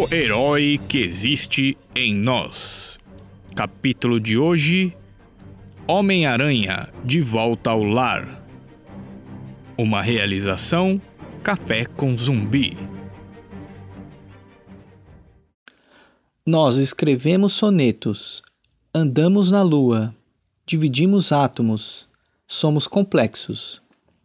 [0.00, 2.98] O herói que existe em nós.
[3.54, 4.96] Capítulo de hoje:
[5.86, 8.42] Homem-Aranha de volta ao lar.
[9.76, 10.98] Uma realização:
[11.42, 12.78] Café com Zumbi.
[16.46, 18.42] Nós escrevemos sonetos,
[18.94, 20.16] andamos na lua,
[20.64, 22.08] dividimos átomos,
[22.46, 23.82] somos complexos.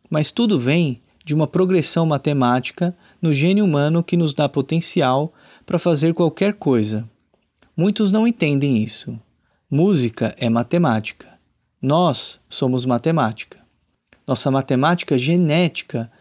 [0.09, 5.33] Mas tudo vem de uma progressão matemática no gênio humano que nos dá potencial
[5.65, 7.09] para fazer qualquer coisa.
[7.75, 9.19] Muitos não entendem isso.
[9.69, 11.27] Música é matemática.
[11.81, 13.57] Nós somos matemática.
[14.27, 16.11] Nossa matemática genética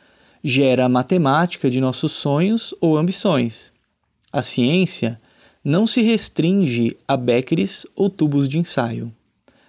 [0.43, 3.75] gera a matemática de nossos sonhos ou ambições.
[4.33, 5.21] A ciência
[5.62, 9.15] não se restringe a becquerels ou tubos de ensaio,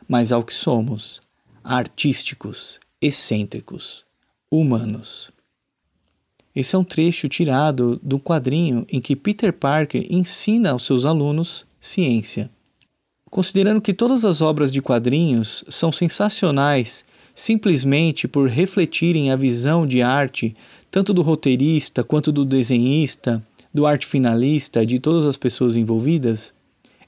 [0.07, 1.21] mas ao que somos,
[1.63, 4.05] artísticos, excêntricos,
[4.52, 5.34] humanos.
[6.55, 11.65] Esse é um trecho tirado do quadrinho em que Peter Parker ensina aos seus alunos
[11.79, 12.49] ciência.
[13.29, 17.03] Considerando que todas as obras de quadrinhos são sensacionais
[17.35, 20.55] simplesmente por refletirem a visão de arte
[20.89, 26.53] tanto do roteirista quanto do desenhista, do arte finalista, de todas as pessoas envolvidas,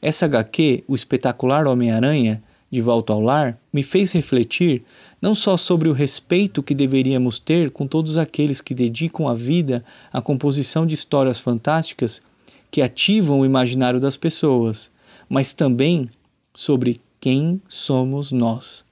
[0.01, 4.83] essa HQ, o espetacular Homem-Aranha, de volta ao lar, me fez refletir
[5.21, 9.83] não só sobre o respeito que deveríamos ter com todos aqueles que dedicam a vida
[10.11, 12.21] à composição de histórias fantásticas
[12.69, 14.91] que ativam o imaginário das pessoas,
[15.29, 16.09] mas também
[16.53, 18.85] sobre quem somos nós.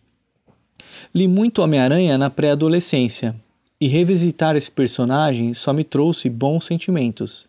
[1.13, 3.35] Li muito Homem-Aranha na pré-adolescência
[3.79, 7.47] e revisitar esse personagem só me trouxe bons sentimentos.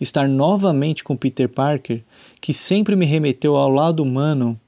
[0.00, 2.02] Estar novamente com Peter Parker,
[2.40, 4.58] que sempre me remeteu ao lado humano,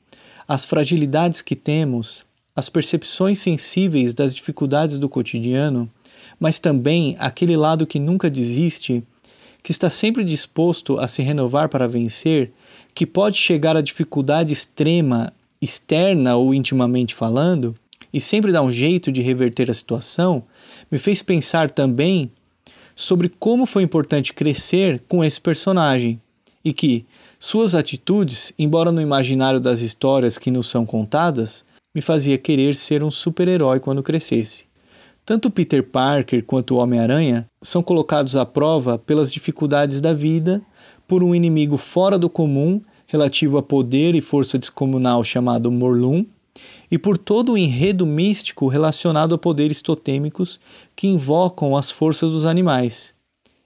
[0.52, 5.90] às fragilidades que temos, as percepções sensíveis das dificuldades do cotidiano,
[6.38, 9.02] mas também aquele lado que nunca desiste,
[9.62, 12.52] que está sempre disposto a se renovar para vencer,
[12.94, 17.74] que pode chegar à dificuldade extrema, externa ou intimamente falando,
[18.12, 20.42] e sempre dá um jeito de reverter a situação,
[20.90, 22.30] me fez pensar também
[22.94, 26.20] sobre como foi importante crescer com esse personagem
[26.64, 27.06] e que
[27.38, 31.64] suas atitudes, embora no imaginário das histórias que nos são contadas,
[31.94, 34.64] me fazia querer ser um super-herói quando crescesse.
[35.24, 40.62] Tanto Peter Parker quanto o Homem-Aranha são colocados à prova pelas dificuldades da vida,
[41.06, 46.24] por um inimigo fora do comum relativo a poder e força descomunal chamado Morlun,
[46.90, 50.58] e por todo o enredo místico relacionado a poderes totêmicos
[50.96, 53.14] que invocam as forças dos animais.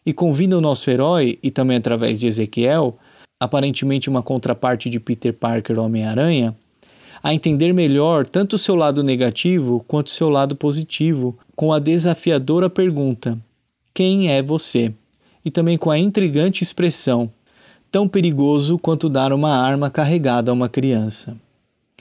[0.07, 2.97] E convida o nosso herói, e também através de Ezequiel,
[3.41, 6.57] aparentemente uma contraparte de Peter Parker Homem-Aranha,
[7.23, 11.81] a entender melhor tanto o seu lado negativo quanto o seu lado positivo, com a
[11.81, 13.37] desafiadora pergunta:
[13.93, 14.95] Quem é você?
[15.45, 17.29] E também com a intrigante expressão:
[17.91, 21.37] tão perigoso quanto dar uma arma carregada a uma criança.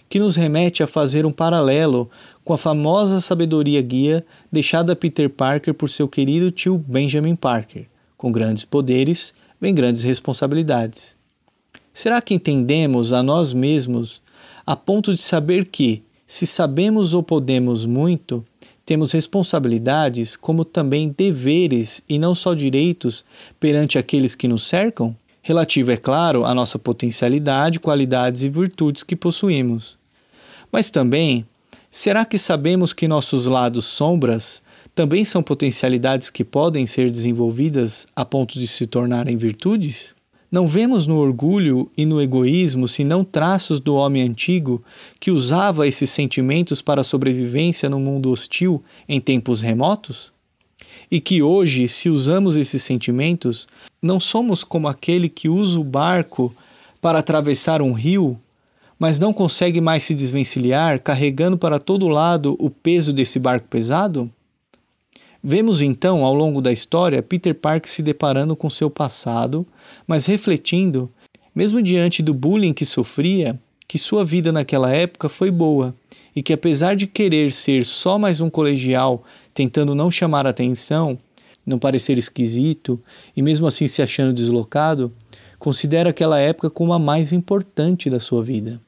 [0.08, 2.10] Que nos remete a fazer um paralelo
[2.44, 7.88] com a famosa sabedoria guia deixada a Peter Parker por seu querido tio Benjamin Parker:
[8.18, 11.18] com grandes poderes, vem grandes responsabilidades.
[11.94, 14.22] Será que entendemos a nós mesmos
[14.66, 18.44] a ponto de saber que, se sabemos ou podemos muito,
[18.86, 23.26] temos responsabilidades como também deveres e não só direitos
[23.60, 25.16] perante aqueles que nos cercam?
[25.42, 29.98] Relativo, é claro, à nossa potencialidade, qualidades e virtudes que possuímos.
[30.72, 31.46] Mas também,
[31.90, 34.62] será que sabemos que nossos lados sombras
[34.96, 40.16] também são potencialidades que podem ser desenvolvidas a ponto de se tornarem virtudes?
[40.50, 44.82] Não vemos no orgulho e no egoísmo senão traços do homem antigo
[45.20, 50.32] que usava esses sentimentos para a sobrevivência no mundo hostil em tempos remotos?
[51.12, 53.68] E que hoje, se usamos esses sentimentos,
[54.02, 56.56] não somos como aquele que usa o barco
[57.02, 58.40] para atravessar um rio,
[58.98, 64.32] mas não consegue mais se desvencilhar, carregando para todo lado o peso desse barco pesado?
[65.48, 69.64] Vemos então, ao longo da história, Peter Parker se deparando com seu passado,
[70.08, 71.08] mas refletindo,
[71.54, 75.96] mesmo diante do bullying que sofria, que sua vida naquela época foi boa
[76.36, 81.16] e que, apesar de querer ser só mais um colegial tentando não chamar atenção,
[81.64, 83.00] não parecer esquisito
[83.38, 85.14] e mesmo assim se achando deslocado,
[85.60, 88.82] considera aquela época como a mais importante da sua vida.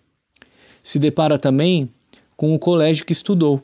[0.82, 1.88] Se depara também
[2.36, 3.62] com o colégio que estudou,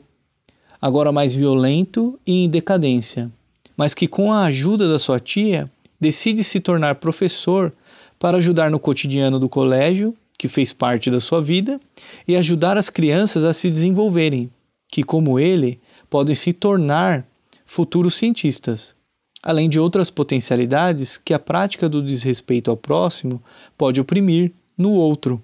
[0.84, 3.32] agora mais violento e em decadência,
[3.74, 7.72] mas que com a ajuda da sua tia decide se tornar professor
[8.18, 11.80] para ajudar no cotidiano do colégio, que fez parte da sua vida,
[12.28, 14.50] e ajudar as crianças a se desenvolverem,
[14.92, 17.26] que como ele podem se tornar
[17.64, 18.94] futuros cientistas.
[19.42, 23.42] além de outras potencialidades que a prática do desrespeito ao próximo
[23.76, 25.42] pode oprimir no outro.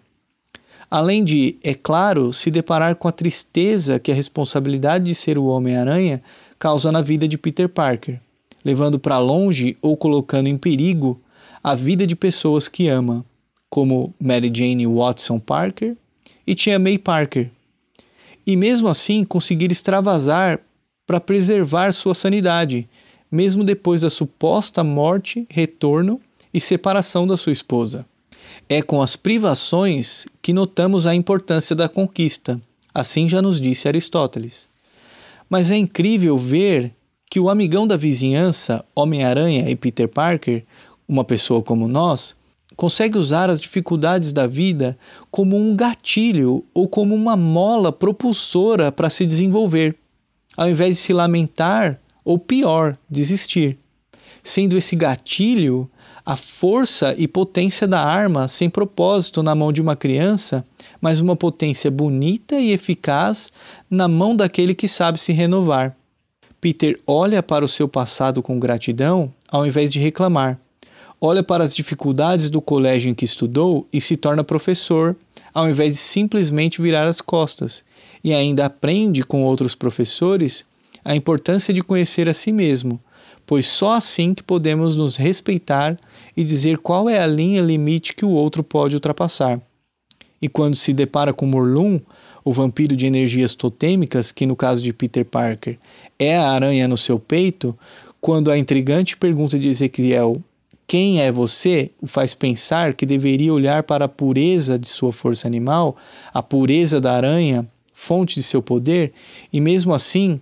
[0.90, 5.44] Além de, é claro, se deparar com a tristeza que a responsabilidade de ser o
[5.44, 6.20] Homem-Aranha
[6.58, 8.20] causa na vida de Peter Parker,
[8.64, 11.20] levando para longe ou colocando em perigo
[11.62, 13.24] a vida de pessoas que ama,
[13.68, 15.96] como Mary Jane Watson Parker
[16.44, 17.50] e Tia May Parker.
[18.44, 20.58] E mesmo assim conseguir extravasar
[21.06, 22.88] para preservar sua sanidade,
[23.30, 26.20] mesmo depois da suposta morte, retorno
[26.52, 28.04] e separação da sua esposa.
[28.72, 32.62] É com as privações que notamos a importância da conquista,
[32.94, 34.68] assim já nos disse Aristóteles.
[35.48, 36.94] Mas é incrível ver
[37.28, 40.64] que o amigão da vizinhança, Homem-Aranha e Peter Parker,
[41.08, 42.36] uma pessoa como nós,
[42.76, 44.96] consegue usar as dificuldades da vida
[45.32, 49.96] como um gatilho ou como uma mola propulsora para se desenvolver,
[50.56, 53.76] ao invés de se lamentar ou pior, desistir.
[54.44, 55.90] Sendo esse gatilho
[56.24, 60.64] a força e potência da arma sem propósito na mão de uma criança,
[61.00, 63.52] mas uma potência bonita e eficaz
[63.90, 65.96] na mão daquele que sabe se renovar.
[66.60, 70.60] Peter olha para o seu passado com gratidão ao invés de reclamar
[71.20, 75.14] olha para as dificuldades do colégio em que estudou e se torna professor,
[75.52, 77.84] ao invés de simplesmente virar as costas,
[78.24, 80.64] e ainda aprende com outros professores
[81.04, 83.00] a importância de conhecer a si mesmo,
[83.50, 85.98] pois só assim que podemos nos respeitar
[86.36, 89.60] e dizer qual é a linha limite que o outro pode ultrapassar.
[90.40, 91.98] E quando se depara com Morlun,
[92.44, 95.80] o vampiro de energias totêmicas, que no caso de Peter Parker
[96.16, 97.76] é a aranha no seu peito,
[98.20, 100.40] quando a intrigante pergunta de Ezequiel
[100.86, 105.48] quem é você o faz pensar que deveria olhar para a pureza de sua força
[105.48, 105.96] animal,
[106.32, 109.12] a pureza da aranha, fonte de seu poder,
[109.52, 110.40] e mesmo assim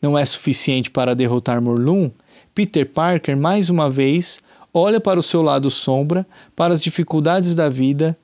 [0.00, 2.10] não é suficiente para derrotar Morlun,
[2.54, 4.40] Peter Parker mais uma vez
[4.72, 8.16] olha para o seu lado sombra, para as dificuldades da vida,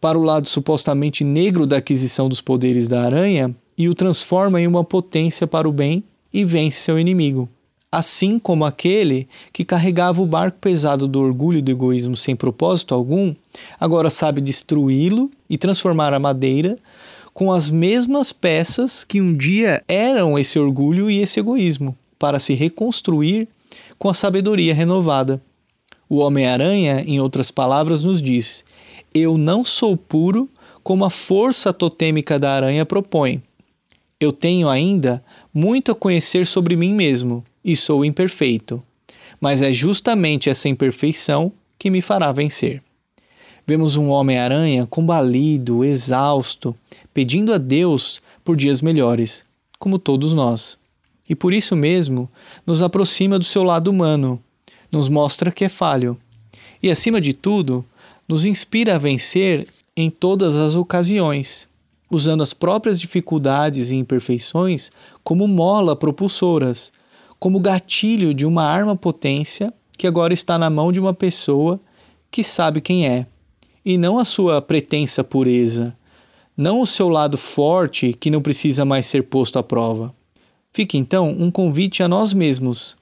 [0.00, 4.66] para o lado supostamente negro da aquisição dos poderes da aranha e o transforma em
[4.66, 7.48] uma potência para o bem e vence seu inimigo.
[7.92, 12.94] Assim como aquele que carregava o barco pesado do orgulho e do egoísmo sem propósito
[12.94, 13.34] algum,
[13.80, 16.78] agora sabe destruí-lo e transformar a madeira
[17.34, 22.54] com as mesmas peças que um dia eram esse orgulho e esse egoísmo, para se
[22.54, 23.48] reconstruir
[24.00, 25.40] com a sabedoria renovada.
[26.08, 28.64] O Homem-Aranha, em outras palavras, nos diz:
[29.14, 30.48] Eu não sou puro
[30.82, 33.42] como a força totêmica da aranha propõe.
[34.18, 38.82] Eu tenho ainda muito a conhecer sobre mim mesmo e sou imperfeito,
[39.38, 42.82] mas é justamente essa imperfeição que me fará vencer.
[43.66, 46.74] Vemos um Homem-Aranha combalido, exausto,
[47.12, 49.44] pedindo a Deus por dias melhores,
[49.78, 50.78] como todos nós.
[51.30, 52.28] E por isso mesmo
[52.66, 54.42] nos aproxima do seu lado humano,
[54.90, 56.18] nos mostra que é falho
[56.82, 57.84] e, acima de tudo,
[58.28, 61.68] nos inspira a vencer em todas as ocasiões,
[62.10, 64.90] usando as próprias dificuldades e imperfeições
[65.22, 66.92] como mola propulsoras
[67.38, 71.80] como gatilho de uma arma potência que agora está na mão de uma pessoa
[72.30, 73.26] que sabe quem é,
[73.84, 75.96] e não a sua pretensa pureza,
[76.54, 80.14] não o seu lado forte que não precisa mais ser posto à prova.
[80.72, 82.96] Fica então um convite a nós mesmos,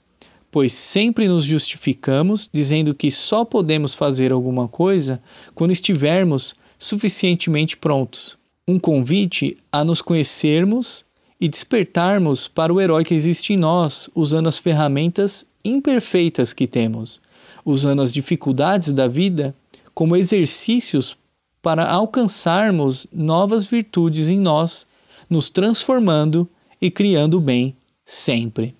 [0.51, 5.21] pois sempre nos justificamos dizendo que só podemos fazer alguma coisa
[5.55, 8.39] quando estivermos suficientemente prontos.
[8.67, 11.05] Um convite a nos conhecermos
[11.41, 17.21] e despertarmos para o herói que existe em nós, usando as ferramentas imperfeitas que temos,
[17.65, 19.55] usando as dificuldades da vida
[19.93, 21.19] como exercícios
[21.61, 24.87] para alcançarmos novas virtudes em nós,
[25.29, 26.49] nos transformando
[26.81, 28.75] e criando o bem sempre.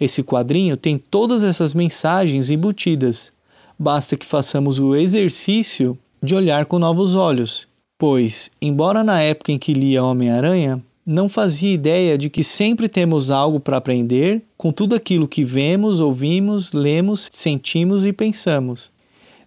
[0.00, 3.32] Esse quadrinho tem todas essas mensagens embutidas.
[3.78, 9.58] Basta que façamos o exercício de olhar com novos olhos, pois, embora na época em
[9.58, 14.94] que lia Homem-Aranha, não fazia ideia de que sempre temos algo para aprender com tudo
[14.94, 18.90] aquilo que vemos, ouvimos, lemos, sentimos e pensamos,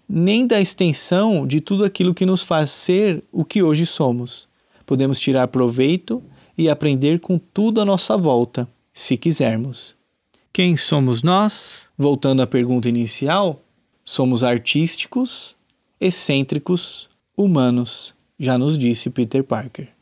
[0.07, 4.48] nem da extensão de tudo aquilo que nos faz ser o que hoje somos.
[4.86, 6.22] Podemos tirar proveito
[6.58, 9.96] e aprender com tudo à nossa volta, se quisermos.
[10.52, 11.88] Quem somos nós?
[11.98, 13.62] Voltando à pergunta inicial,
[14.04, 15.56] somos artísticos,
[16.00, 19.97] excêntricos, humanos, já nos disse Peter Parker.